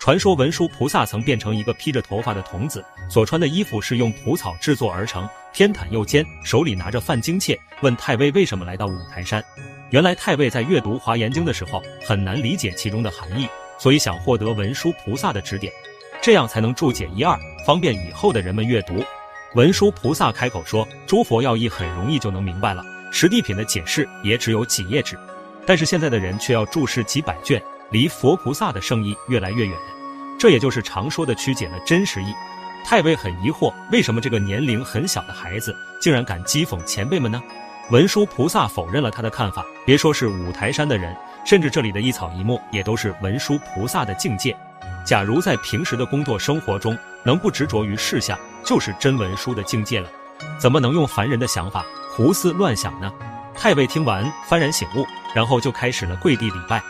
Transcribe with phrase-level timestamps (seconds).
[0.00, 9.44] 传说文殊菩萨曾变成一个披着头发的童子，所穿的衣服是用蒲草制作而成，偏袒右肩，手里拿着梵经切，问太尉为什么来到五台山。
[9.90, 13.46] 原来太尉在阅读华严经的时候很难理解其中的含义，
[13.78, 15.70] 所以想获得文殊菩萨的指点，
[16.22, 19.04] 这样才能注解一二，方便以后的人们阅读。
[19.54, 22.82] 文殊菩萨开口说：“诸佛要义很容易就能明白了，
[23.12, 25.18] 实地品的解释也只有几页纸，
[25.66, 29.76] 但是现在的人却要注释几百卷。”离佛菩萨的圣意越来越远，
[30.38, 32.32] 这也就是常说的曲解了真实意。
[32.84, 37.42] 太尉很疑惑，为什么这个年龄很小的孩子竟然敢讥讽前辈们呢？
[37.90, 44.56] 文殊菩萨否认了他的看法，别说是五台山的人，甚至这里的一草一木也都是文殊菩萨的境界。
[45.04, 50.08] 假如在平时的工作生活中能不执着于事项，就是真文殊的境界了。
[50.56, 53.12] 怎么能用凡人的想法胡思乱想呢？
[53.54, 55.04] 太尉听完幡然醒悟，
[55.34, 56.80] 然后就开始了跪地礼拜。